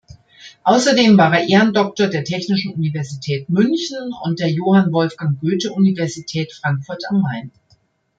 Außerdem 0.63 1.15
war 1.15 1.31
er 1.37 1.47
Ehrendoktor 1.47 2.07
der 2.07 2.23
Technischen 2.23 2.73
Universität 2.73 3.47
München 3.49 4.11
und 4.23 4.39
der 4.39 4.49
Johann-Wolfgang-Goethe-Universität 4.51 6.51
Frankfurt 6.53 7.03
am 7.11 7.21
Main. 7.21 7.51